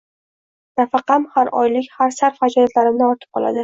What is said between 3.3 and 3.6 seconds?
qoladi